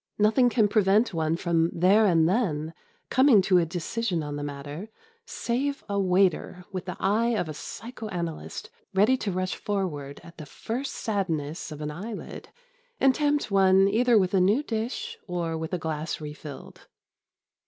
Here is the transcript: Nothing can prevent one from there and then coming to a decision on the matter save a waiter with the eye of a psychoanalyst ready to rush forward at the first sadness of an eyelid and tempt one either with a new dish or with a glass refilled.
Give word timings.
Nothing 0.17 0.49
can 0.49 0.67
prevent 0.67 1.13
one 1.13 1.35
from 1.35 1.69
there 1.71 2.07
and 2.07 2.27
then 2.27 2.73
coming 3.11 3.39
to 3.43 3.59
a 3.59 3.67
decision 3.67 4.23
on 4.23 4.35
the 4.35 4.41
matter 4.41 4.89
save 5.27 5.83
a 5.87 5.99
waiter 5.99 6.65
with 6.71 6.85
the 6.85 6.97
eye 6.99 7.35
of 7.37 7.47
a 7.47 7.53
psychoanalyst 7.53 8.71
ready 8.95 9.15
to 9.17 9.31
rush 9.31 9.53
forward 9.55 10.19
at 10.23 10.39
the 10.39 10.47
first 10.47 10.93
sadness 10.95 11.71
of 11.71 11.81
an 11.81 11.91
eyelid 11.91 12.49
and 12.99 13.13
tempt 13.13 13.51
one 13.51 13.87
either 13.87 14.17
with 14.17 14.33
a 14.33 14.41
new 14.41 14.63
dish 14.63 15.19
or 15.27 15.55
with 15.55 15.71
a 15.71 15.77
glass 15.77 16.19
refilled. 16.19 16.87